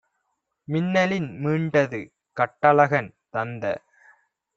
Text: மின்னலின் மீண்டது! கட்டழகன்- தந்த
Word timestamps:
மின்னலின் 0.67 1.27
மீண்டது! 1.43 1.99
கட்டழகன்- 2.37 3.11
தந்த 3.33 3.63